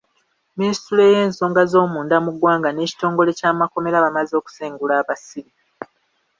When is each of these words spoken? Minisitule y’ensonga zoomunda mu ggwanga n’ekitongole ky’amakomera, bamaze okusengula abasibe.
Minisitule 0.57 1.03
y’ensonga 1.13 1.61
zoomunda 1.71 2.15
mu 2.25 2.31
ggwanga 2.33 2.69
n’ekitongole 2.71 3.31
ky’amakomera, 3.39 4.03
bamaze 4.05 4.33
okusengula 4.37 4.93
abasibe. 5.01 5.51